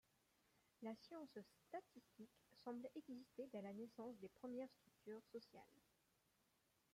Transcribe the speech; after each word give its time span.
La 0.81 0.95
science 0.95 1.37
statistique 1.67 2.41
semble 2.63 2.89
exister 2.95 3.45
dès 3.53 3.61
la 3.61 3.71
naissance 3.71 4.17
des 4.17 4.29
premières 4.29 4.71
structures 4.73 5.21
sociales. 5.31 5.79